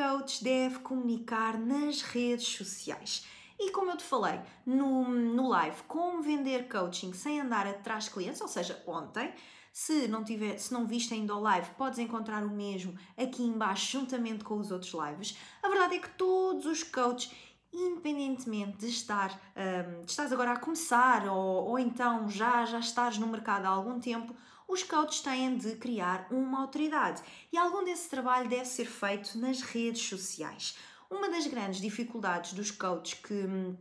coach 0.00 0.42
deve 0.42 0.78
comunicar 0.78 1.58
nas 1.58 2.00
redes 2.00 2.46
sociais. 2.46 3.26
E 3.58 3.70
como 3.70 3.90
eu 3.90 3.98
te 3.98 4.02
falei 4.02 4.40
no, 4.64 5.06
no 5.06 5.46
live, 5.50 5.76
como 5.86 6.22
vender 6.22 6.66
coaching 6.70 7.12
sem 7.12 7.38
andar 7.38 7.66
atrás 7.66 8.04
de 8.04 8.10
clientes, 8.12 8.40
ou 8.40 8.48
seja, 8.48 8.82
ontem, 8.86 9.34
se 9.70 10.08
não, 10.08 10.24
tiver, 10.24 10.56
se 10.56 10.72
não 10.72 10.86
viste 10.86 11.12
ainda 11.12 11.36
o 11.36 11.40
live, 11.40 11.68
podes 11.76 11.98
encontrar 11.98 12.42
o 12.42 12.48
mesmo 12.48 12.98
aqui 13.14 13.42
embaixo 13.42 13.92
juntamente 13.98 14.42
com 14.42 14.58
os 14.58 14.70
outros 14.70 14.94
lives. 14.94 15.36
A 15.62 15.68
verdade 15.68 15.96
é 15.96 15.98
que 15.98 16.08
todos 16.16 16.64
os 16.64 16.82
coaches 16.82 17.30
independentemente 17.72 18.78
de 18.78 18.88
estar 18.88 19.40
um, 19.56 20.02
de 20.02 20.10
estás 20.10 20.32
agora 20.32 20.52
a 20.52 20.58
começar 20.58 21.26
ou, 21.26 21.68
ou 21.68 21.78
então 21.78 22.28
já 22.28 22.64
já 22.64 22.78
estás 22.78 23.18
no 23.18 23.26
mercado 23.26 23.66
há 23.66 23.68
algum 23.68 24.00
tempo 24.00 24.34
os 24.70 24.84
coaches 24.84 25.20
têm 25.20 25.56
de 25.56 25.74
criar 25.76 26.28
uma 26.30 26.60
autoridade 26.60 27.20
e 27.52 27.58
algum 27.58 27.84
desse 27.84 28.08
trabalho 28.08 28.48
deve 28.48 28.66
ser 28.66 28.84
feito 28.84 29.36
nas 29.36 29.60
redes 29.62 30.08
sociais. 30.08 30.76
Uma 31.10 31.28
das 31.28 31.48
grandes 31.48 31.80
dificuldades 31.80 32.52
dos 32.52 32.70
coaches 32.70 33.14
que 33.14 33.34
hum, 33.34 33.76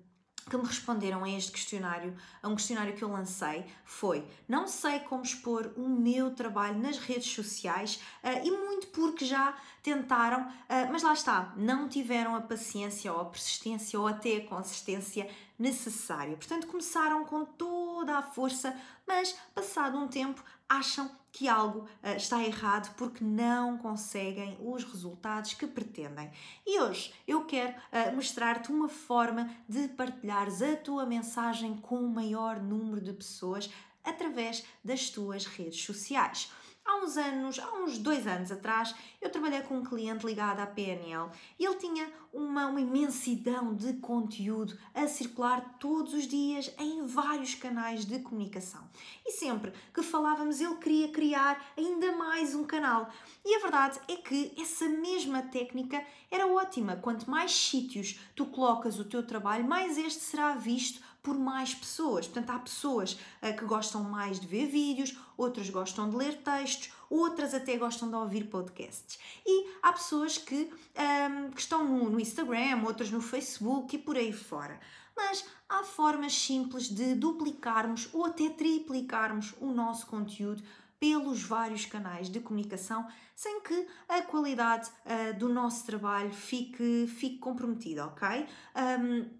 que 0.49 0.57
me 0.57 0.65
responderam 0.65 1.23
a 1.23 1.29
este 1.29 1.51
questionário, 1.51 2.15
a 2.41 2.47
um 2.47 2.55
questionário 2.55 2.95
que 2.95 3.03
eu 3.03 3.11
lancei, 3.11 3.65
foi: 3.85 4.25
não 4.47 4.67
sei 4.67 4.99
como 4.99 5.23
expor 5.23 5.71
o 5.77 5.87
meu 5.87 6.31
trabalho 6.31 6.79
nas 6.79 6.97
redes 6.97 7.31
sociais 7.31 8.01
uh, 8.23 8.45
e 8.45 8.51
muito 8.51 8.87
porque 8.87 9.23
já 9.25 9.55
tentaram, 9.83 10.41
uh, 10.41 10.91
mas 10.91 11.03
lá 11.03 11.13
está, 11.13 11.53
não 11.55 11.87
tiveram 11.87 12.35
a 12.35 12.41
paciência 12.41 13.13
ou 13.13 13.21
a 13.21 13.25
persistência 13.25 13.99
ou 13.99 14.07
até 14.07 14.37
a 14.37 14.45
consistência 14.47 15.29
necessária. 15.59 16.37
Portanto, 16.37 16.65
começaram 16.67 17.25
com 17.25 17.43
toda 17.43 18.17
a 18.17 18.21
força, 18.21 18.73
mas 19.05 19.37
passado 19.53 19.97
um 19.97 20.07
tempo 20.07 20.41
acham 20.67 21.11
que 21.31 21.47
algo 21.47 21.79
uh, 21.79 22.15
está 22.15 22.43
errado 22.43 22.93
porque 22.95 23.23
não 23.23 23.77
conseguem 23.77 24.57
os 24.61 24.83
resultados 24.83 25.53
que 25.53 25.67
pretendem. 25.67 26.31
E 26.65 26.79
hoje 26.79 27.13
eu 27.27 27.45
quero 27.45 27.73
uh, 27.73 28.15
mostrar-te 28.15 28.71
uma 28.71 28.87
forma 28.87 29.49
de 29.67 29.87
partilhares 29.89 30.61
a 30.61 30.75
tua 30.75 31.05
mensagem 31.05 31.75
com 31.77 31.97
o 31.97 32.09
maior 32.09 32.59
número 32.59 33.01
de 33.01 33.13
pessoas 33.13 33.69
através 34.03 34.63
das 34.83 35.09
tuas 35.09 35.45
redes 35.45 35.83
sociais. 35.83 36.51
Há 36.85 36.97
uns 37.03 37.17
anos, 37.17 37.59
há 37.59 37.71
uns 37.75 37.97
dois 37.97 38.25
anos 38.25 38.51
atrás, 38.51 38.95
eu 39.21 39.29
trabalhei 39.29 39.61
com 39.61 39.77
um 39.77 39.83
cliente 39.83 40.25
ligado 40.25 40.59
à 40.59 40.65
PNL 40.65 41.29
e 41.57 41.65
ele 41.65 41.75
tinha 41.75 42.11
uma, 42.33 42.67
uma 42.67 42.81
imensidão 42.81 43.73
de 43.75 43.93
conteúdo 43.93 44.77
a 44.93 45.07
circular 45.07 45.77
todos 45.79 46.13
os 46.13 46.27
dias 46.27 46.73
em 46.77 47.05
vários 47.05 47.55
canais 47.55 48.05
de 48.05 48.19
comunicação. 48.19 48.87
E 49.25 49.31
sempre 49.31 49.73
que 49.93 50.01
falávamos, 50.01 50.59
ele 50.59 50.75
queria 50.75 51.11
criar 51.11 51.63
ainda 51.77 52.11
mais 52.13 52.55
um 52.55 52.63
canal. 52.63 53.09
E 53.45 53.55
a 53.55 53.59
verdade 53.59 53.99
é 54.07 54.15
que 54.15 54.53
essa 54.59 54.87
mesma 54.87 55.41
técnica 55.43 56.03
era 56.31 56.47
ótima. 56.47 56.95
Quanto 56.95 57.29
mais 57.29 57.51
sítios 57.51 58.19
tu 58.35 58.45
colocas 58.45 58.99
o 58.99 59.05
teu 59.05 59.25
trabalho, 59.25 59.65
mais 59.65 59.97
este 59.97 60.21
será 60.21 60.55
visto 60.55 61.01
por 61.21 61.37
mais 61.37 61.73
pessoas. 61.73 62.27
Portanto, 62.27 62.49
há 62.51 62.59
pessoas 62.59 63.13
uh, 63.13 63.55
que 63.57 63.65
gostam 63.65 64.03
mais 64.03 64.39
de 64.39 64.47
ver 64.47 64.67
vídeos, 64.67 65.17
outras 65.37 65.69
gostam 65.69 66.09
de 66.09 66.15
ler 66.15 66.37
textos, 66.37 66.91
outras 67.09 67.53
até 67.53 67.77
gostam 67.77 68.09
de 68.09 68.15
ouvir 68.15 68.45
podcasts. 68.45 69.19
E 69.45 69.69
há 69.81 69.91
pessoas 69.91 70.37
que, 70.37 70.55
um, 70.55 71.01
ehm, 71.01 71.51
que 71.51 71.59
estão 71.59 71.83
no, 71.83 72.09
no 72.09 72.19
Instagram, 72.19 72.83
outras 72.85 73.09
no 73.11 73.21
Facebook 73.21 73.95
e 73.95 73.99
por 73.99 74.15
aí 74.15 74.31
fora. 74.31 74.79
Mas 75.15 75.45
há 75.67 75.83
formas 75.83 76.33
simples 76.33 76.87
de 76.87 77.15
duplicarmos 77.15 78.09
ou 78.13 78.25
até 78.25 78.49
triplicarmos 78.49 79.53
o 79.59 79.71
nosso 79.71 80.07
conteúdo 80.07 80.63
pelos 80.99 81.43
vários 81.43 81.85
canais 81.85 82.29
de 82.29 82.39
comunicação 82.39 83.07
sem 83.33 83.61
que 83.61 83.87
a 84.07 84.21
qualidade 84.21 84.89
uh, 84.89 85.37
do 85.37 85.47
nosso 85.47 85.85
trabalho 85.85 86.31
fique, 86.31 87.07
fique 87.07 87.37
comprometida, 87.37 88.05
ok? 88.05 88.27
Um, 88.27 88.45
ehm, 88.75 89.38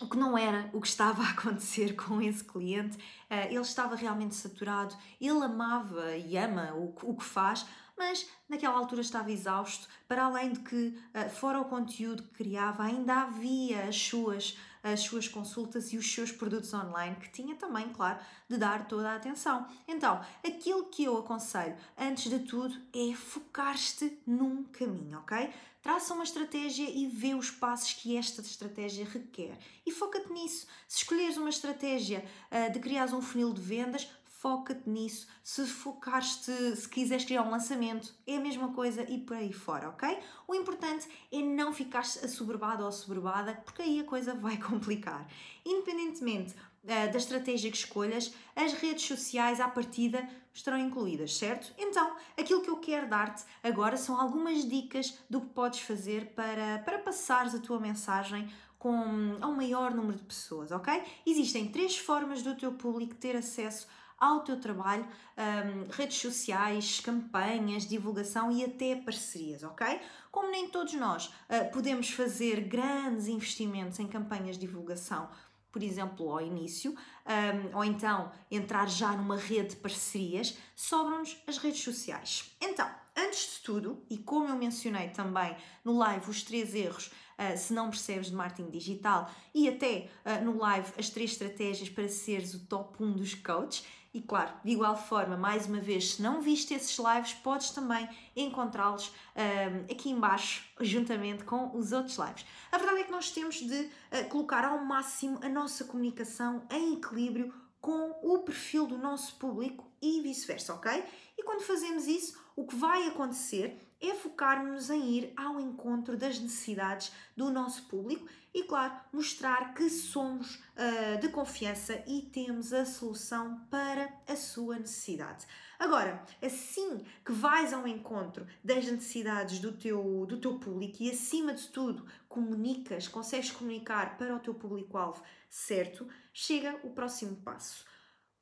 o 0.00 0.08
que 0.08 0.16
não 0.16 0.36
era 0.36 0.70
o 0.72 0.80
que 0.80 0.88
estava 0.88 1.22
a 1.24 1.30
acontecer 1.30 1.94
com 1.94 2.20
esse 2.20 2.42
cliente. 2.42 2.96
Uh, 3.30 3.46
ele 3.48 3.60
estava 3.60 3.94
realmente 3.94 4.34
saturado, 4.34 4.96
ele 5.20 5.44
amava 5.44 6.16
e 6.16 6.36
ama 6.36 6.72
o 6.74 7.14
que 7.14 7.24
faz, 7.24 7.66
mas 8.00 8.26
naquela 8.48 8.78
altura 8.78 9.02
estava 9.02 9.30
exausto, 9.30 9.86
para 10.08 10.24
além 10.24 10.54
de 10.54 10.60
que, 10.60 10.98
uh, 11.14 11.28
fora 11.28 11.60
o 11.60 11.66
conteúdo 11.66 12.22
que 12.22 12.30
criava, 12.30 12.84
ainda 12.84 13.24
havia 13.24 13.84
as 13.84 13.94
suas, 13.94 14.56
as 14.82 15.00
suas 15.00 15.28
consultas 15.28 15.92
e 15.92 15.98
os 15.98 16.10
seus 16.10 16.32
produtos 16.32 16.72
online, 16.72 17.16
que 17.16 17.28
tinha 17.28 17.54
também, 17.56 17.90
claro, 17.90 18.18
de 18.48 18.56
dar 18.56 18.88
toda 18.88 19.10
a 19.10 19.16
atenção. 19.16 19.66
Então, 19.86 20.18
aquilo 20.42 20.86
que 20.86 21.04
eu 21.04 21.18
aconselho, 21.18 21.76
antes 21.98 22.30
de 22.30 22.38
tudo, 22.38 22.74
é 22.94 23.14
focar-te 23.14 24.18
num 24.26 24.64
caminho, 24.64 25.18
ok? 25.18 25.52
Traça 25.82 26.14
uma 26.14 26.24
estratégia 26.24 26.88
e 26.88 27.06
vê 27.06 27.34
os 27.34 27.50
passos 27.50 27.92
que 27.92 28.16
esta 28.16 28.40
estratégia 28.40 29.04
requer. 29.04 29.58
E 29.84 29.92
foca-te 29.92 30.32
nisso. 30.32 30.66
Se 30.88 30.98
escolheres 30.98 31.36
uma 31.36 31.50
estratégia 31.50 32.24
uh, 32.50 32.72
de 32.72 32.78
criar 32.78 33.12
um 33.14 33.20
funil 33.20 33.52
de 33.52 33.60
vendas, 33.60 34.10
foca-te 34.40 34.88
nisso. 34.88 35.28
Se 35.44 35.66
focares-te, 35.66 36.74
se 36.74 36.88
quiseres 36.88 37.26
criar 37.26 37.42
um 37.42 37.50
lançamento, 37.50 38.14
é 38.26 38.38
a 38.38 38.40
mesma 38.40 38.72
coisa 38.72 39.02
e 39.02 39.18
por 39.18 39.36
aí 39.36 39.52
fora, 39.52 39.90
ok? 39.90 40.18
O 40.48 40.54
importante 40.54 41.06
é 41.30 41.42
não 41.42 41.74
ficar 41.74 42.00
assoberbado 42.00 42.82
ou 42.82 42.88
assoberbada, 42.88 43.54
porque 43.64 43.82
aí 43.82 44.00
a 44.00 44.04
coisa 44.04 44.34
vai 44.34 44.56
complicar. 44.58 45.28
Independentemente 45.64 46.54
uh, 46.54 47.12
da 47.12 47.18
estratégia 47.18 47.70
que 47.70 47.76
escolhas, 47.76 48.32
as 48.56 48.72
redes 48.72 49.04
sociais 49.04 49.60
à 49.60 49.68
partida 49.68 50.26
estarão 50.54 50.78
incluídas, 50.78 51.36
certo? 51.36 51.74
Então, 51.76 52.16
aquilo 52.38 52.62
que 52.62 52.70
eu 52.70 52.78
quero 52.78 53.08
dar-te 53.08 53.44
agora 53.62 53.98
são 53.98 54.18
algumas 54.18 54.66
dicas 54.66 55.18
do 55.28 55.42
que 55.42 55.48
podes 55.48 55.80
fazer 55.80 56.32
para, 56.34 56.78
para 56.78 56.98
passares 56.98 57.54
a 57.54 57.58
tua 57.58 57.78
mensagem 57.78 58.50
com, 58.78 59.36
a 59.38 59.46
um 59.46 59.54
maior 59.54 59.94
número 59.94 60.16
de 60.16 60.24
pessoas, 60.24 60.72
ok? 60.72 61.02
Existem 61.26 61.68
três 61.68 61.98
formas 61.98 62.42
do 62.42 62.56
teu 62.56 62.72
público 62.72 63.14
ter 63.14 63.36
acesso 63.36 63.86
ao 64.20 64.40
teu 64.40 64.60
trabalho, 64.60 65.08
um, 65.36 65.90
redes 65.90 66.18
sociais, 66.18 67.00
campanhas, 67.00 67.88
divulgação 67.88 68.52
e 68.52 68.62
até 68.62 68.94
parcerias, 68.94 69.62
ok? 69.64 69.98
Como 70.30 70.50
nem 70.50 70.68
todos 70.68 70.92
nós 70.94 71.26
uh, 71.26 71.72
podemos 71.72 72.10
fazer 72.10 72.60
grandes 72.60 73.26
investimentos 73.26 73.98
em 73.98 74.06
campanhas 74.06 74.58
de 74.58 74.66
divulgação, 74.66 75.30
por 75.72 75.82
exemplo, 75.82 76.30
ao 76.30 76.40
início, 76.40 76.92
um, 76.92 77.76
ou 77.76 77.84
então 77.84 78.30
entrar 78.50 78.88
já 78.88 79.12
numa 79.12 79.36
rede 79.36 79.70
de 79.70 79.76
parcerias, 79.76 80.58
sobram-nos 80.76 81.40
as 81.46 81.58
redes 81.58 81.82
sociais. 81.82 82.54
Então, 82.60 82.88
antes 83.16 83.54
de 83.54 83.62
tudo, 83.62 84.04
e 84.10 84.18
como 84.18 84.48
eu 84.48 84.56
mencionei 84.56 85.08
também 85.08 85.56
no 85.84 85.96
live 85.96 86.28
os 86.28 86.42
três 86.42 86.74
erros 86.74 87.06
uh, 87.06 87.56
se 87.56 87.72
não 87.72 87.88
percebes 87.88 88.28
de 88.28 88.34
marketing 88.34 88.70
digital 88.70 89.30
e 89.54 89.68
até 89.68 90.10
uh, 90.24 90.44
no 90.44 90.58
live 90.58 90.92
as 90.98 91.08
três 91.08 91.32
estratégias 91.32 91.88
para 91.88 92.08
seres 92.08 92.52
o 92.52 92.66
top 92.66 93.02
1 93.02 93.12
dos 93.12 93.34
coaches, 93.34 93.84
e 94.12 94.20
claro, 94.20 94.52
de 94.64 94.72
igual 94.72 94.96
forma, 94.96 95.36
mais 95.36 95.66
uma 95.66 95.80
vez, 95.80 96.14
se 96.14 96.22
não 96.22 96.40
viste 96.40 96.74
esses 96.74 96.98
lives, 96.98 97.32
podes 97.34 97.70
também 97.70 98.08
encontrá-los 98.34 99.12
um, 99.36 99.92
aqui 99.92 100.10
embaixo, 100.10 100.64
juntamente 100.80 101.44
com 101.44 101.76
os 101.76 101.92
outros 101.92 102.16
lives. 102.16 102.44
A 102.72 102.78
verdade 102.78 103.02
é 103.02 103.04
que 103.04 103.12
nós 103.12 103.30
temos 103.30 103.56
de 103.56 103.82
uh, 103.82 104.28
colocar 104.28 104.64
ao 104.64 104.84
máximo 104.84 105.38
a 105.42 105.48
nossa 105.48 105.84
comunicação 105.84 106.62
em 106.70 106.94
equilíbrio 106.94 107.54
com 107.80 108.18
o 108.22 108.40
perfil 108.40 108.86
do 108.86 108.98
nosso 108.98 109.36
público 109.36 109.88
e 110.02 110.20
vice-versa, 110.20 110.74
ok? 110.74 111.04
E 111.38 111.44
quando 111.44 111.62
fazemos 111.62 112.08
isso, 112.08 112.36
o 112.56 112.66
que 112.66 112.74
vai 112.74 113.06
acontecer 113.06 113.78
é 114.00 114.14
focarmos 114.14 114.90
em 114.90 115.10
ir 115.10 115.32
ao 115.36 115.60
encontro 115.60 116.16
das 116.16 116.38
necessidades 116.38 117.12
do 117.36 117.50
nosso 117.50 117.84
público 117.84 118.26
e, 118.52 118.64
claro, 118.64 118.94
mostrar 119.12 119.74
que 119.74 119.88
somos 119.88 120.56
uh, 120.56 121.20
de 121.20 121.28
confiança 121.28 122.02
e 122.06 122.22
temos 122.22 122.72
a 122.72 122.84
solução 122.84 123.60
para 123.70 124.12
a 124.26 124.34
sua 124.34 124.78
necessidade. 124.78 125.46
Agora, 125.78 126.24
assim 126.42 127.04
que 127.24 127.32
vais 127.32 127.72
ao 127.72 127.86
encontro 127.86 128.46
das 128.62 128.84
necessidades 128.86 129.60
do 129.60 129.72
teu, 129.72 130.26
do 130.26 130.38
teu 130.38 130.58
público 130.58 130.96
e, 131.00 131.10
acima 131.10 131.54
de 131.54 131.68
tudo, 131.68 132.06
comunicas, 132.28 133.06
consegues 133.06 133.50
comunicar 133.52 134.16
para 134.16 134.34
o 134.34 134.40
teu 134.40 134.54
público-alvo 134.54 135.22
certo, 135.48 136.08
chega 136.32 136.78
o 136.84 136.90
próximo 136.90 137.36
passo. 137.36 137.84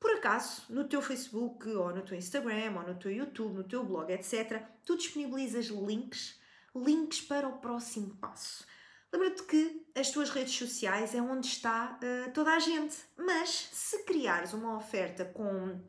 Por 0.01 0.13
acaso, 0.13 0.63
no 0.69 0.85
teu 0.85 1.03
Facebook 1.03 1.69
ou 1.71 1.93
no 1.93 2.03
teu 2.03 2.17
Instagram 2.17 2.75
ou 2.77 2.83
no 2.87 2.99
teu 2.99 3.11
YouTube, 3.11 3.57
no 3.57 3.65
teu 3.65 3.85
blog, 3.85 4.13
etc., 4.13 4.63
tu 4.85 4.97
disponibilizas 4.97 5.67
links, 5.67 6.39
links 6.75 7.21
para 7.21 7.49
o 7.49 7.59
próximo 7.59 8.17
passo. 8.17 8.65
Lembra-te 9.13 9.43
que 9.45 9.87
as 9.97 10.11
tuas 10.11 10.31
redes 10.31 10.55
sociais 10.55 11.15
é 11.15 11.23
onde 11.23 11.47
está 11.47 11.99
uh, 12.03 12.33
toda 12.33 12.55
a 12.55 12.59
gente, 12.59 12.97
mas 13.17 13.69
se 13.73 14.05
criares 14.05 14.53
uma 14.53 14.77
oferta 14.77 15.25
com 15.25 15.81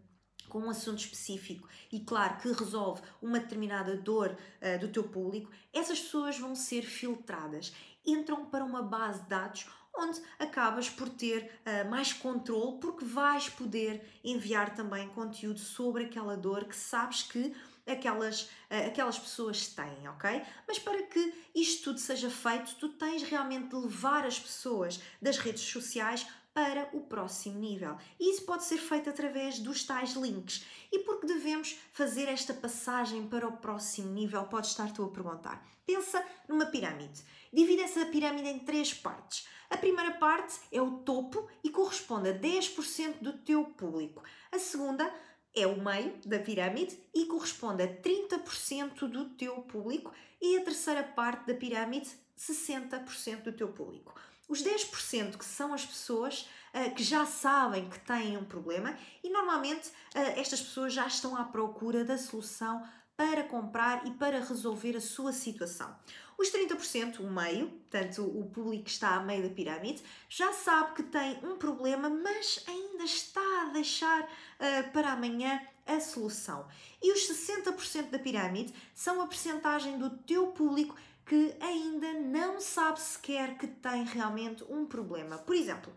com 0.49 0.61
um 0.61 0.69
assunto 0.71 0.97
específico 0.97 1.69
e 1.91 1.99
claro 1.99 2.39
que 2.39 2.51
resolve 2.51 3.03
uma 3.21 3.39
determinada 3.39 3.95
dor 3.95 4.35
uh, 4.35 4.79
do 4.79 4.87
teu 4.87 5.03
público, 5.03 5.51
essas 5.71 5.99
pessoas 5.99 6.39
vão 6.39 6.55
ser 6.55 6.81
filtradas, 6.81 7.71
entram 8.03 8.45
para 8.47 8.65
uma 8.65 8.81
base 8.81 9.21
de 9.21 9.29
dados 9.29 9.67
onde 9.99 10.21
acabas 10.39 10.89
por 10.89 11.09
ter 11.09 11.51
uh, 11.65 11.89
mais 11.89 12.13
controle 12.13 12.79
porque 12.79 13.03
vais 13.03 13.49
poder 13.49 14.19
enviar 14.23 14.73
também 14.75 15.07
conteúdo 15.09 15.59
sobre 15.59 16.05
aquela 16.05 16.37
dor 16.37 16.65
que 16.65 16.75
sabes 16.75 17.23
que 17.23 17.53
aquelas, 17.85 18.43
uh, 18.43 18.87
aquelas 18.87 19.19
pessoas 19.19 19.67
têm, 19.67 20.07
ok? 20.07 20.41
Mas 20.67 20.79
para 20.79 21.03
que 21.03 21.33
isto 21.53 21.85
tudo 21.85 21.99
seja 21.99 22.29
feito, 22.29 22.75
tu 22.75 22.89
tens 22.89 23.23
realmente 23.23 23.69
de 23.69 23.75
levar 23.75 24.25
as 24.25 24.39
pessoas 24.39 25.01
das 25.21 25.37
redes 25.37 25.63
sociais 25.63 26.25
para 26.59 26.89
o 26.91 26.99
próximo 26.99 27.57
nível. 27.57 27.95
E 28.19 28.31
isso 28.31 28.43
pode 28.43 28.65
ser 28.65 28.79
feito 28.79 29.09
através 29.09 29.59
dos 29.59 29.85
tais 29.85 30.11
links. 30.11 30.65
E 30.91 30.99
por 30.99 31.17
que 31.17 31.25
devemos 31.25 31.79
fazer 31.93 32.27
esta 32.27 32.53
passagem 32.53 33.29
para 33.29 33.47
o 33.47 33.55
próximo 33.55 34.11
nível? 34.11 34.43
Podes 34.43 34.71
estar 34.71 34.91
tu 34.91 35.05
a 35.05 35.09
perguntar. 35.09 35.65
Pensa 35.85 36.21
numa 36.49 36.65
pirâmide. 36.65 37.23
Divide 37.53 37.83
essa 37.83 38.05
pirâmide 38.07 38.49
em 38.49 38.59
três 38.59 38.93
partes. 38.93 39.47
A 39.69 39.77
primeira 39.77 40.11
parte 40.15 40.59
é 40.69 40.81
o 40.81 40.97
topo 40.97 41.47
e 41.63 41.69
corresponde 41.69 42.27
a 42.27 42.37
10% 42.37 43.21
do 43.21 43.31
teu 43.37 43.63
público. 43.63 44.21
A 44.51 44.59
segunda 44.59 45.09
é 45.55 45.65
o 45.65 45.81
meio 45.81 46.13
da 46.25 46.39
pirâmide 46.39 46.99
e 47.15 47.25
corresponde 47.27 47.83
a 47.83 47.87
30% 47.87 49.07
do 49.07 49.29
teu 49.29 49.61
público. 49.61 50.11
E 50.41 50.57
a 50.57 50.61
terceira 50.65 51.03
parte 51.03 51.47
da 51.47 51.53
pirâmide, 51.53 52.09
60% 52.37 53.43
do 53.43 53.53
teu 53.53 53.69
público. 53.69 54.13
Os 54.49 54.63
10% 54.63 55.37
que 55.37 55.45
são 55.45 55.73
as 55.75 55.85
pessoas 55.85 56.49
uh, 56.73 56.93
que 56.95 57.03
já 57.03 57.23
sabem 57.23 57.87
que 57.87 57.99
têm 57.99 58.35
um 58.35 58.43
problema 58.43 58.97
e 59.23 59.29
normalmente 59.29 59.89
uh, 59.89 60.19
estas 60.35 60.59
pessoas 60.59 60.91
já 60.91 61.05
estão 61.05 61.37
à 61.37 61.43
procura 61.43 62.03
da 62.03 62.17
solução 62.17 62.83
para 63.15 63.43
comprar 63.43 64.07
e 64.07 64.11
para 64.11 64.39
resolver 64.39 64.97
a 64.97 65.01
sua 65.01 65.31
situação. 65.31 65.95
Os 66.35 66.49
30%, 66.51 67.19
o 67.19 67.29
meio, 67.29 67.67
portanto 67.67 68.23
o 68.23 68.49
público 68.49 68.85
que 68.85 68.89
está 68.89 69.15
a 69.15 69.19
meio 69.19 69.43
da 69.43 69.53
pirâmide, 69.53 70.01
já 70.27 70.51
sabe 70.51 70.95
que 70.95 71.03
tem 71.03 71.37
um 71.43 71.57
problema, 71.57 72.09
mas 72.09 72.63
ainda 72.65 73.03
está 73.03 73.63
a 73.63 73.69
deixar 73.71 74.23
uh, 74.23 74.91
para 74.91 75.11
amanhã 75.11 75.61
a 75.85 75.99
solução. 75.99 76.65
E 77.01 77.11
os 77.11 77.29
60% 77.29 78.09
da 78.09 78.17
pirâmide 78.17 78.73
são 78.95 79.21
a 79.21 79.27
percentagem 79.27 79.99
do 79.99 80.09
teu 80.09 80.47
público 80.47 80.95
que 81.29 81.55
ainda 81.59 82.11
não 82.13 82.59
sabe 82.59 82.99
sequer 82.99 83.55
que 83.55 83.67
tem 83.67 84.03
realmente 84.03 84.63
um 84.63 84.87
problema. 84.87 85.37
Por 85.37 85.55
exemplo, 85.55 85.93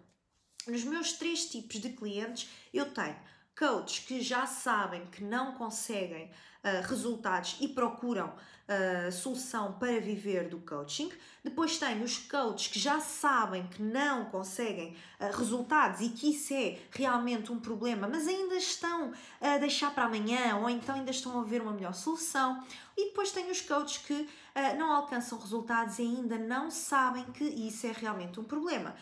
nos 0.66 0.84
meus 0.84 1.14
três 1.14 1.46
tipos 1.46 1.80
de 1.80 1.88
clientes, 1.88 2.50
eu 2.70 2.92
tenho 2.92 3.16
coaches 3.58 3.98
que 4.00 4.20
já 4.20 4.46
sabem 4.46 5.06
que 5.06 5.22
não 5.22 5.52
conseguem 5.52 6.24
uh, 6.26 6.88
resultados 6.88 7.56
e 7.60 7.68
procuram 7.68 8.28
uh, 8.28 9.12
solução 9.12 9.74
para 9.74 10.00
viver 10.00 10.48
do 10.48 10.58
coaching. 10.58 11.10
Depois 11.44 11.76
tenho 11.76 12.02
os 12.02 12.16
coaches 12.18 12.68
que 12.68 12.78
já 12.78 13.00
sabem 13.00 13.66
que 13.66 13.82
não 13.82 14.26
conseguem 14.26 14.96
uh, 15.20 15.36
resultados 15.36 16.00
e 16.00 16.08
que 16.08 16.30
isso 16.30 16.54
é 16.54 16.78
realmente 16.90 17.52
um 17.52 17.60
problema, 17.60 18.08
mas 18.08 18.26
ainda 18.26 18.54
estão 18.56 19.12
a 19.40 19.58
deixar 19.58 19.94
para 19.94 20.04
amanhã 20.04 20.56
ou 20.56 20.70
então 20.70 20.94
ainda 20.94 21.10
estão 21.10 21.38
a 21.38 21.44
ver 21.44 21.60
uma 21.60 21.72
melhor 21.72 21.94
solução. 21.94 22.64
E 22.96 23.06
depois 23.06 23.32
tenho 23.32 23.50
os 23.50 23.60
coaches 23.60 23.98
que 23.98 24.28
não 24.76 24.92
alcançam 24.92 25.38
resultados 25.38 25.98
e 25.98 26.02
ainda 26.02 26.36
não 26.36 26.70
sabem 26.70 27.24
que 27.32 27.42
isso 27.42 27.86
é 27.86 27.92
realmente 27.92 28.38
um 28.38 28.44
problema. 28.44 28.94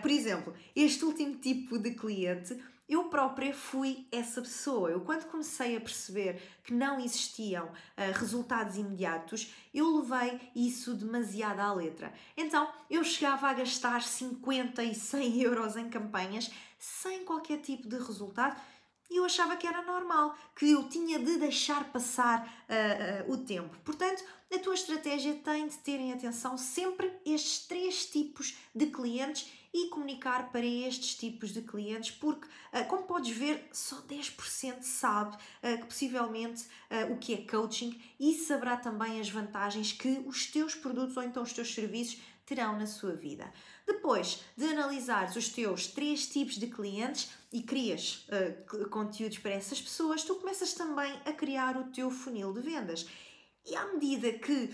Por 0.00 0.10
exemplo, 0.10 0.54
este 0.74 1.04
último 1.04 1.36
tipo 1.36 1.78
de 1.78 1.90
cliente 1.90 2.58
eu 2.88 3.04
própria 3.04 3.52
fui 3.52 4.06
essa 4.12 4.40
pessoa. 4.40 4.90
Eu, 4.90 5.00
quando 5.00 5.26
comecei 5.26 5.76
a 5.76 5.80
perceber 5.80 6.40
que 6.62 6.72
não 6.72 7.00
existiam 7.00 7.66
uh, 7.66 8.12
resultados 8.14 8.76
imediatos, 8.76 9.52
eu 9.74 9.98
levei 9.98 10.40
isso 10.54 10.94
demasiado 10.94 11.60
à 11.60 11.72
letra. 11.72 12.12
Então, 12.36 12.70
eu 12.88 13.02
chegava 13.02 13.48
a 13.48 13.54
gastar 13.54 14.02
50 14.02 14.82
e 14.84 14.94
100 14.94 15.40
euros 15.42 15.76
em 15.76 15.88
campanhas 15.88 16.50
sem 16.78 17.24
qualquer 17.24 17.58
tipo 17.58 17.88
de 17.88 17.96
resultado 17.96 18.60
e 19.08 19.16
eu 19.16 19.24
achava 19.24 19.56
que 19.56 19.66
era 19.66 19.82
normal, 19.82 20.36
que 20.56 20.70
eu 20.70 20.88
tinha 20.88 21.18
de 21.18 21.36
deixar 21.36 21.84
passar 21.92 22.42
uh, 22.68 23.30
uh, 23.30 23.32
o 23.32 23.38
tempo. 23.38 23.76
Portanto, 23.84 24.24
a 24.52 24.58
tua 24.58 24.74
estratégia 24.74 25.34
tem 25.34 25.68
de 25.68 25.78
ter 25.78 25.98
em 26.00 26.12
atenção 26.12 26.58
sempre 26.58 27.12
estes 27.24 27.66
três 27.66 28.06
tipos 28.06 28.56
de 28.74 28.86
clientes 28.86 29.52
e 29.76 29.88
comunicar 29.88 30.50
para 30.50 30.64
estes 30.64 31.14
tipos 31.14 31.52
de 31.52 31.62
clientes, 31.62 32.10
porque, 32.10 32.46
uh, 32.46 32.84
como 32.88 33.02
podes 33.02 33.36
ver, 33.36 33.68
só 33.72 34.00
10% 34.02 34.82
sabe 34.82 35.36
que 35.80 35.86
possivelmente 35.86 36.66
o 37.10 37.16
que 37.16 37.34
é 37.34 37.38
coaching 37.38 38.00
e 38.20 38.34
saberá 38.34 38.76
também 38.76 39.20
as 39.20 39.28
vantagens 39.28 39.92
que 39.92 40.22
os 40.26 40.46
teus 40.46 40.74
produtos 40.74 41.16
ou 41.16 41.22
então 41.22 41.42
os 41.42 41.52
teus 41.52 41.74
serviços 41.74 42.20
terão 42.46 42.78
na 42.78 42.86
sua 42.86 43.14
vida. 43.14 43.52
Depois 43.86 44.42
de 44.56 44.64
analisares 44.66 45.34
os 45.34 45.48
teus 45.48 45.88
três 45.88 46.28
tipos 46.28 46.54
de 46.54 46.68
clientes 46.68 47.28
e 47.52 47.62
crias 47.62 48.26
uh, 48.28 48.88
conteúdos 48.88 49.38
para 49.38 49.50
essas 49.50 49.80
pessoas, 49.80 50.22
tu 50.22 50.36
começas 50.36 50.72
também 50.72 51.12
a 51.24 51.32
criar 51.32 51.76
o 51.76 51.90
teu 51.90 52.10
funil 52.10 52.52
de 52.52 52.60
vendas. 52.60 53.06
E 53.64 53.74
à 53.74 53.86
medida 53.92 54.32
que 54.32 54.72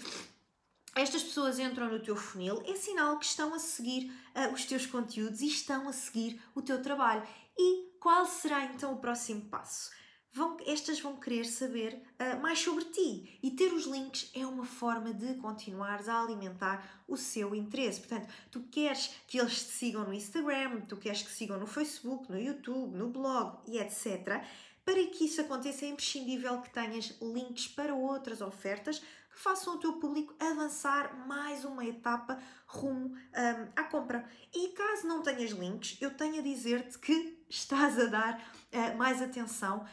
estas 0.94 1.22
pessoas 1.22 1.58
entram 1.58 1.88
no 1.88 2.00
teu 2.00 2.16
funil, 2.16 2.62
é 2.66 2.74
sinal 2.74 3.18
que 3.18 3.24
estão 3.24 3.54
a 3.54 3.58
seguir 3.58 4.12
uh, 4.36 4.52
os 4.52 4.64
teus 4.64 4.86
conteúdos 4.86 5.40
e 5.40 5.46
estão 5.46 5.88
a 5.88 5.92
seguir 5.92 6.40
o 6.54 6.62
teu 6.62 6.82
trabalho. 6.82 7.22
E 7.58 7.96
qual 8.00 8.26
será 8.26 8.64
então 8.64 8.92
o 8.92 8.98
próximo 8.98 9.42
passo? 9.42 9.90
vão, 10.32 10.56
estas 10.66 10.98
vão 10.98 11.16
querer 11.16 11.44
saber 11.44 12.02
uh, 12.18 12.40
mais 12.40 12.58
sobre 12.58 12.84
ti. 12.86 13.38
E 13.42 13.50
ter 13.50 13.72
os 13.72 13.84
links 13.84 14.30
é 14.34 14.46
uma 14.46 14.64
forma 14.64 15.12
de 15.12 15.34
continuares 15.34 16.08
a 16.08 16.20
alimentar 16.20 17.04
o 17.06 17.16
seu 17.16 17.54
interesse. 17.54 18.00
Portanto, 18.00 18.32
tu 18.50 18.62
queres 18.70 19.14
que 19.26 19.38
eles 19.38 19.64
te 19.64 19.72
sigam 19.72 20.04
no 20.04 20.14
Instagram, 20.14 20.80
tu 20.82 20.96
queres 20.96 21.22
que 21.22 21.30
sigam 21.30 21.58
no 21.58 21.66
Facebook, 21.66 22.30
no 22.30 22.40
YouTube, 22.40 22.96
no 22.96 23.10
blog 23.10 23.58
e 23.66 23.78
etc. 23.78 24.42
Para 24.84 25.06
que 25.06 25.26
isso 25.26 25.40
aconteça, 25.40 25.84
é 25.84 25.88
imprescindível 25.88 26.60
que 26.60 26.70
tenhas 26.70 27.16
links 27.20 27.68
para 27.68 27.94
outras 27.94 28.40
ofertas 28.40 28.98
que 28.98 29.40
façam 29.40 29.76
o 29.76 29.78
teu 29.78 29.94
público 29.94 30.34
avançar 30.38 31.26
mais 31.26 31.64
uma 31.64 31.84
etapa 31.84 32.38
rumo 32.66 33.14
um, 33.14 33.68
à 33.74 33.84
compra. 33.84 34.28
E 34.54 34.68
caso 34.68 35.06
não 35.06 35.22
tenhas 35.22 35.50
links, 35.50 35.96
eu 36.00 36.10
tenho 36.10 36.40
a 36.40 36.42
dizer-te 36.42 36.98
que 36.98 37.38
estás 37.48 37.98
a 37.98 38.06
dar 38.06 38.38
uh, 38.72 38.96
mais 38.96 39.22
atenção 39.22 39.86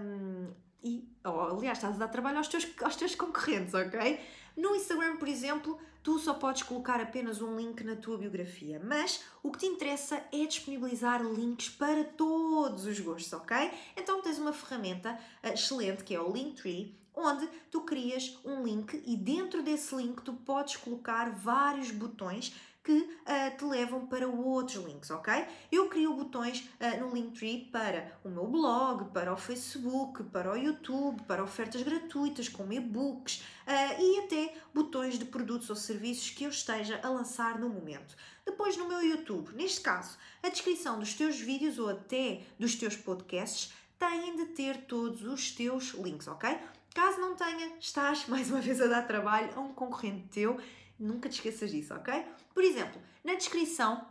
um, 0.00 0.52
e, 0.82 1.08
oh, 1.24 1.56
aliás, 1.56 1.78
estás 1.78 1.96
a 1.96 1.98
dar 1.98 2.08
trabalho 2.08 2.38
aos 2.38 2.46
teus, 2.46 2.66
aos 2.80 2.94
teus 2.94 3.14
concorrentes, 3.16 3.74
ok? 3.74 4.20
No 4.56 4.76
Instagram, 4.76 5.16
por 5.16 5.26
exemplo, 5.26 5.80
tu 6.06 6.20
só 6.20 6.34
podes 6.34 6.62
colocar 6.62 7.00
apenas 7.00 7.42
um 7.42 7.56
link 7.56 7.82
na 7.82 7.96
tua 7.96 8.16
biografia, 8.16 8.80
mas 8.80 9.24
o 9.42 9.50
que 9.50 9.58
te 9.58 9.66
interessa 9.66 10.22
é 10.32 10.46
disponibilizar 10.46 11.20
links 11.20 11.68
para 11.68 12.04
todos 12.04 12.86
os 12.86 13.00
gostos, 13.00 13.32
ok? 13.32 13.72
Então 13.96 14.22
tens 14.22 14.38
uma 14.38 14.52
ferramenta 14.52 15.18
uh, 15.42 15.48
excelente 15.48 16.04
que 16.04 16.14
é 16.14 16.20
o 16.20 16.32
Linktree, 16.32 16.96
onde 17.12 17.48
tu 17.72 17.80
crias 17.80 18.38
um 18.44 18.62
link 18.62 19.02
e 19.04 19.16
dentro 19.16 19.64
desse 19.64 19.96
link 19.96 20.22
tu 20.22 20.32
podes 20.32 20.76
colocar 20.76 21.28
vários 21.30 21.90
botões 21.90 22.54
que 22.86 22.92
uh, 22.92 23.56
te 23.58 23.64
levam 23.64 24.06
para 24.06 24.28
outros 24.28 24.76
links, 24.84 25.10
ok? 25.10 25.44
Eu 25.72 25.88
crio 25.88 26.14
botões 26.14 26.70
uh, 26.80 27.00
no 27.00 27.12
Linktree 27.12 27.68
para 27.72 28.16
o 28.22 28.28
meu 28.28 28.46
blog, 28.46 29.10
para 29.12 29.32
o 29.32 29.36
Facebook, 29.36 30.22
para 30.22 30.52
o 30.52 30.56
YouTube, 30.56 31.20
para 31.24 31.42
ofertas 31.42 31.82
gratuitas 31.82 32.48
como 32.48 32.72
e-books 32.72 33.42
uh, 33.66 34.00
e 34.00 34.20
até 34.20 34.54
botões 34.72 35.18
de 35.18 35.24
produtos 35.24 35.68
ou 35.68 35.74
serviços 35.74 36.30
que 36.30 36.44
eu 36.44 36.50
esteja 36.50 37.00
a 37.02 37.08
lançar 37.08 37.58
no 37.58 37.68
momento. 37.68 38.16
Depois 38.44 38.76
no 38.76 38.86
meu 38.86 39.02
YouTube, 39.02 39.52
neste 39.56 39.80
caso, 39.80 40.16
a 40.40 40.48
descrição 40.48 41.00
dos 41.00 41.12
teus 41.12 41.40
vídeos 41.40 41.80
ou 41.80 41.88
até 41.88 42.42
dos 42.56 42.76
teus 42.76 42.94
podcasts 42.94 43.72
têm 43.98 44.36
de 44.36 44.44
ter 44.52 44.82
todos 44.82 45.24
os 45.24 45.50
teus 45.50 45.92
links, 45.94 46.28
ok? 46.28 46.56
Caso 46.94 47.20
não 47.20 47.34
tenha, 47.34 47.72
estás 47.80 48.26
mais 48.30 48.48
uma 48.48 48.60
vez 48.60 48.80
a 48.80 48.86
dar 48.86 49.02
trabalho 49.08 49.50
a 49.56 49.60
um 49.60 49.72
concorrente 49.72 50.28
teu 50.28 50.60
Nunca 50.98 51.28
te 51.28 51.34
esqueças 51.34 51.70
disso, 51.70 51.94
ok? 51.94 52.24
Por 52.54 52.62
exemplo, 52.62 53.00
na 53.24 53.34
descrição 53.34 54.06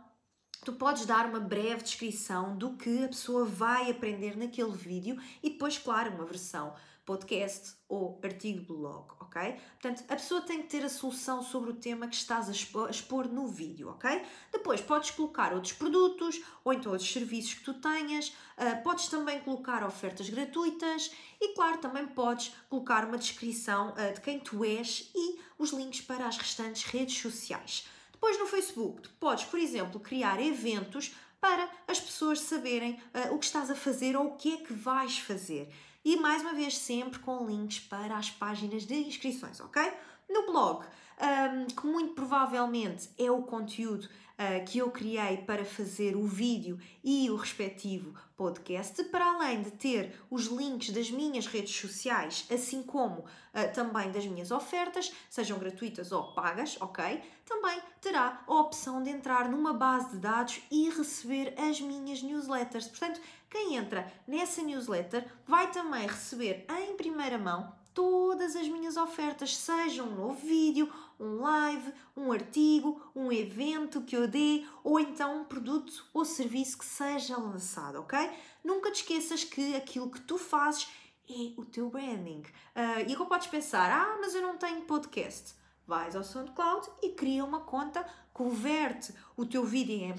tu 0.64 0.72
podes 0.72 1.06
dar 1.06 1.26
uma 1.26 1.38
breve 1.38 1.82
descrição 1.82 2.56
do 2.56 2.76
que 2.76 3.04
a 3.04 3.08
pessoa 3.08 3.44
vai 3.44 3.90
aprender 3.90 4.36
naquele 4.36 4.72
vídeo 4.72 5.16
e 5.42 5.50
depois, 5.50 5.78
claro, 5.78 6.12
uma 6.14 6.24
versão 6.24 6.74
podcast 7.06 7.76
ou 7.88 8.20
artigo 8.24 8.60
de 8.60 8.66
blog, 8.66 9.06
ok? 9.20 9.52
Portanto, 9.80 10.02
a 10.08 10.16
pessoa 10.16 10.40
tem 10.40 10.62
que 10.62 10.68
ter 10.68 10.84
a 10.84 10.88
solução 10.88 11.40
sobre 11.40 11.70
o 11.70 11.74
tema 11.74 12.08
que 12.08 12.16
estás 12.16 12.48
a 12.48 12.90
expor, 12.90 13.28
no 13.28 13.46
vídeo, 13.46 13.88
ok? 13.90 14.22
Depois 14.52 14.80
podes 14.80 15.12
colocar 15.12 15.54
outros 15.54 15.72
produtos 15.72 16.42
ou 16.64 16.72
então 16.72 16.90
outros 16.90 17.10
serviços 17.10 17.54
que 17.54 17.62
tu 17.62 17.74
tenhas, 17.74 18.30
uh, 18.58 18.82
podes 18.82 19.06
também 19.06 19.38
colocar 19.40 19.84
ofertas 19.86 20.28
gratuitas 20.28 21.12
e, 21.40 21.54
claro, 21.54 21.78
também 21.78 22.08
podes 22.08 22.52
colocar 22.68 23.04
uma 23.04 23.18
descrição 23.18 23.90
uh, 23.90 24.12
de 24.12 24.20
quem 24.20 24.40
tu 24.40 24.64
és 24.64 25.08
e 25.14 25.35
os 25.58 25.70
links 25.70 26.00
para 26.00 26.26
as 26.26 26.36
restantes 26.36 26.84
redes 26.84 27.18
sociais. 27.18 27.86
Depois 28.12 28.38
no 28.38 28.46
Facebook, 28.46 29.02
tu 29.02 29.10
podes, 29.20 29.44
por 29.44 29.58
exemplo, 29.58 30.00
criar 30.00 30.40
eventos 30.40 31.14
para 31.40 31.68
as 31.86 32.00
pessoas 32.00 32.40
saberem 32.40 32.94
uh, 33.14 33.34
o 33.34 33.38
que 33.38 33.44
estás 33.44 33.70
a 33.70 33.74
fazer 33.74 34.16
ou 34.16 34.28
o 34.28 34.36
que 34.36 34.54
é 34.54 34.56
que 34.58 34.72
vais 34.72 35.18
fazer. 35.18 35.72
E 36.04 36.16
mais 36.16 36.42
uma 36.42 36.54
vez, 36.54 36.78
sempre 36.78 37.18
com 37.18 37.46
links 37.46 37.80
para 37.80 38.16
as 38.16 38.30
páginas 38.30 38.86
de 38.86 38.94
inscrições, 38.94 39.60
ok? 39.60 39.92
No 40.28 40.46
blog, 40.46 40.84
um, 40.84 41.66
que 41.66 41.86
muito 41.86 42.14
provavelmente 42.14 43.08
é 43.18 43.30
o 43.30 43.42
conteúdo 43.42 44.08
uh, 44.38 44.64
que 44.64 44.78
eu 44.78 44.90
criei 44.90 45.38
para 45.38 45.64
fazer 45.64 46.16
o 46.16 46.26
vídeo 46.26 46.78
e 47.02 47.28
o 47.30 47.36
respectivo 47.36 48.14
podcast, 48.36 49.02
para 49.04 49.24
além 49.24 49.62
de 49.62 49.70
ter 49.70 50.14
os 50.30 50.46
links 50.46 50.90
das 50.90 51.10
minhas 51.10 51.46
redes 51.46 51.74
sociais, 51.74 52.46
assim 52.50 52.82
como 52.82 53.20
uh, 53.20 53.72
também 53.74 54.10
das 54.10 54.26
minhas 54.26 54.50
ofertas, 54.50 55.12
sejam 55.30 55.58
gratuitas 55.58 56.12
ou 56.12 56.34
pagas, 56.34 56.76
ok? 56.80 57.22
Também 57.44 57.80
terá 58.00 58.42
a 58.46 58.54
opção 58.54 59.02
de 59.02 59.10
entrar 59.10 59.48
numa 59.48 59.72
base 59.72 60.10
de 60.10 60.18
dados 60.18 60.60
e 60.70 60.90
receber 60.90 61.54
as 61.58 61.80
minhas 61.80 62.22
newsletters. 62.22 62.88
Portanto, 62.88 63.20
quem 63.48 63.76
entra 63.76 64.12
nessa 64.26 64.62
newsletter 64.62 65.26
vai 65.46 65.70
também 65.70 66.06
receber 66.06 66.66
em 66.68 66.96
primeira 66.96 67.38
mão 67.38 67.72
todas 67.96 68.54
as 68.54 68.68
minhas 68.68 68.98
ofertas, 68.98 69.56
seja 69.56 70.02
um 70.02 70.14
novo 70.14 70.46
vídeo, 70.46 70.92
um 71.18 71.40
live, 71.40 71.94
um 72.14 72.30
artigo, 72.30 73.00
um 73.16 73.32
evento 73.32 74.02
que 74.02 74.14
eu 74.14 74.28
dê 74.28 74.66
ou 74.84 75.00
então 75.00 75.40
um 75.40 75.44
produto 75.44 76.04
ou 76.12 76.22
serviço 76.22 76.76
que 76.76 76.84
seja 76.84 77.38
lançado, 77.38 78.00
ok? 78.00 78.30
Nunca 78.62 78.92
te 78.92 78.96
esqueças 79.00 79.44
que 79.44 79.74
aquilo 79.74 80.10
que 80.10 80.20
tu 80.20 80.36
fazes 80.36 80.86
é 81.26 81.58
o 81.58 81.64
teu 81.64 81.88
branding. 81.88 82.42
Uh, 82.76 83.08
e 83.08 83.14
agora 83.14 83.30
podes 83.30 83.46
pensar, 83.46 83.90
ah, 83.90 84.18
mas 84.20 84.34
eu 84.34 84.42
não 84.42 84.58
tenho 84.58 84.82
podcast 84.82 85.54
vais 85.86 86.16
ao 86.16 86.24
SoundCloud 86.24 86.88
e 87.02 87.10
cria 87.10 87.44
uma 87.44 87.60
conta, 87.60 88.04
converte 88.36 89.14
o 89.34 89.46
teu 89.46 89.64
vídeo 89.64 89.94
em, 89.94 90.12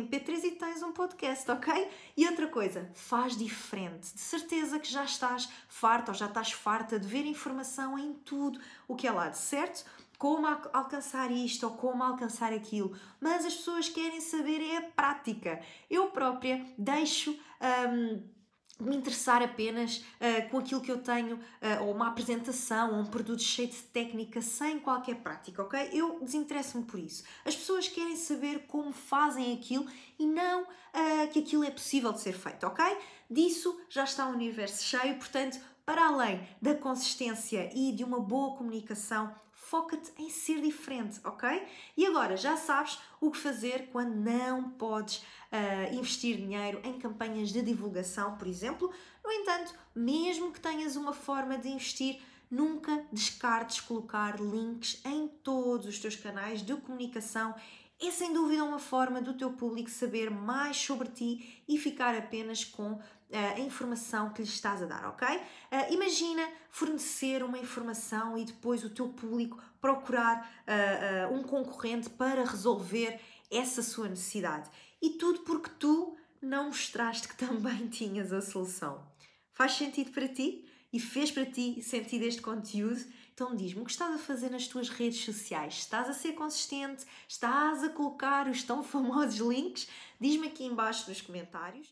MP3 0.00 0.44
e 0.44 0.50
tens 0.52 0.80
um 0.80 0.92
podcast, 0.92 1.50
ok? 1.50 1.90
E 2.16 2.24
outra 2.24 2.46
coisa, 2.46 2.88
faz 2.94 3.36
diferente. 3.36 4.14
De 4.14 4.20
certeza 4.20 4.78
que 4.78 4.88
já 4.88 5.02
estás 5.02 5.48
farta 5.68 6.12
ou 6.12 6.16
já 6.16 6.26
estás 6.26 6.52
farta 6.52 7.00
de 7.00 7.08
ver 7.08 7.26
informação 7.26 7.98
em 7.98 8.12
tudo 8.12 8.60
o 8.86 8.94
que 8.94 9.08
é 9.08 9.10
lá 9.10 9.28
de 9.28 9.38
certo? 9.38 9.84
Como 10.16 10.46
alcançar 10.46 11.32
isto 11.32 11.64
ou 11.64 11.72
como 11.72 12.04
alcançar 12.04 12.52
aquilo, 12.52 12.96
mas 13.20 13.44
as 13.44 13.56
pessoas 13.56 13.88
querem 13.88 14.20
saber 14.20 14.62
é 14.62 14.76
a 14.76 14.82
prática. 14.82 15.60
Eu 15.90 16.10
própria 16.10 16.64
deixo. 16.78 17.36
Um, 17.60 18.33
me 18.80 18.96
interessar 18.96 19.42
apenas 19.42 19.98
uh, 19.98 20.48
com 20.50 20.58
aquilo 20.58 20.80
que 20.80 20.90
eu 20.90 20.98
tenho, 20.98 21.36
uh, 21.36 21.82
ou 21.82 21.94
uma 21.94 22.08
apresentação, 22.08 22.94
ou 22.94 23.00
um 23.00 23.06
produto 23.06 23.42
cheio 23.42 23.68
de 23.68 23.76
técnica, 23.76 24.42
sem 24.42 24.78
qualquer 24.78 25.16
prática, 25.16 25.62
ok? 25.62 25.90
Eu 25.92 26.18
desinteresso-me 26.20 26.84
por 26.84 26.98
isso. 26.98 27.24
As 27.44 27.54
pessoas 27.54 27.88
querem 27.88 28.16
saber 28.16 28.66
como 28.66 28.92
fazem 28.92 29.54
aquilo 29.54 29.86
e 30.18 30.26
não 30.26 30.62
uh, 30.62 31.28
que 31.32 31.38
aquilo 31.38 31.64
é 31.64 31.70
possível 31.70 32.12
de 32.12 32.20
ser 32.20 32.32
feito, 32.32 32.66
ok? 32.66 32.84
Disso 33.30 33.80
já 33.88 34.04
está 34.04 34.26
o 34.26 34.32
universo 34.32 34.82
cheio, 34.82 35.16
portanto, 35.16 35.58
para 35.84 36.06
além 36.06 36.46
da 36.60 36.74
consistência 36.74 37.70
e 37.74 37.92
de 37.92 38.02
uma 38.02 38.18
boa 38.18 38.56
comunicação, 38.56 39.34
foca-te 39.64 40.12
em 40.18 40.28
ser 40.28 40.60
diferente, 40.60 41.20
ok? 41.24 41.66
E 41.96 42.04
agora 42.06 42.36
já 42.36 42.56
sabes 42.56 42.98
o 43.20 43.30
que 43.30 43.38
fazer 43.38 43.88
quando 43.90 44.14
não 44.14 44.70
podes 44.70 45.18
uh, 45.18 45.94
investir 45.94 46.36
dinheiro 46.36 46.80
em 46.84 46.98
campanhas 46.98 47.50
de 47.50 47.62
divulgação, 47.62 48.36
por 48.36 48.46
exemplo. 48.46 48.92
No 49.24 49.32
entanto, 49.32 49.74
mesmo 49.94 50.52
que 50.52 50.60
tenhas 50.60 50.96
uma 50.96 51.12
forma 51.12 51.56
de 51.56 51.68
investir, 51.68 52.20
nunca 52.50 53.04
descartes 53.10 53.80
colocar 53.80 54.38
links 54.38 55.00
em 55.04 55.28
todos 55.28 55.86
os 55.86 55.98
teus 55.98 56.14
canais 56.14 56.62
de 56.62 56.76
comunicação 56.76 57.54
é 58.00 58.10
sem 58.10 58.32
dúvida 58.32 58.64
uma 58.64 58.78
forma 58.78 59.22
do 59.22 59.34
teu 59.34 59.52
público 59.52 59.88
saber 59.88 60.30
mais 60.30 60.76
sobre 60.76 61.08
ti 61.08 61.62
e 61.66 61.78
ficar 61.78 62.14
apenas 62.14 62.64
com 62.64 63.00
a 63.38 63.60
informação 63.60 64.30
que 64.30 64.42
lhe 64.42 64.48
estás 64.48 64.82
a 64.82 64.86
dar, 64.86 65.08
ok? 65.08 65.26
Uh, 65.26 65.92
imagina 65.92 66.48
fornecer 66.70 67.42
uma 67.42 67.58
informação 67.58 68.38
e 68.38 68.44
depois 68.44 68.84
o 68.84 68.90
teu 68.90 69.08
público 69.08 69.60
procurar 69.80 70.50
uh, 70.66 71.32
uh, 71.32 71.34
um 71.34 71.42
concorrente 71.42 72.08
para 72.10 72.44
resolver 72.44 73.20
essa 73.50 73.82
sua 73.82 74.08
necessidade. 74.08 74.70
E 75.00 75.10
tudo 75.10 75.40
porque 75.40 75.70
tu 75.78 76.16
não 76.40 76.66
mostraste 76.66 77.28
que 77.28 77.36
também 77.38 77.88
tinhas 77.88 78.32
a 78.32 78.40
solução. 78.40 79.04
Faz 79.52 79.72
sentido 79.72 80.10
para 80.10 80.28
ti? 80.28 80.64
E 80.92 81.00
fez 81.00 81.30
para 81.30 81.44
ti 81.44 81.82
sentido 81.82 82.22
este 82.22 82.40
conteúdo? 82.40 83.04
Então 83.34 83.56
diz-me 83.56 83.82
o 83.82 83.84
que 83.84 83.90
estás 83.90 84.14
a 84.14 84.18
fazer 84.18 84.48
nas 84.48 84.68
tuas 84.68 84.88
redes 84.88 85.24
sociais? 85.24 85.74
Estás 85.74 86.08
a 86.08 86.12
ser 86.12 86.34
consistente? 86.34 87.04
Estás 87.28 87.82
a 87.82 87.88
colocar 87.88 88.48
os 88.48 88.62
tão 88.62 88.82
famosos 88.84 89.40
links? 89.40 89.88
Diz-me 90.20 90.46
aqui 90.46 90.64
embaixo 90.64 91.08
nos 91.08 91.20
comentários. 91.20 91.88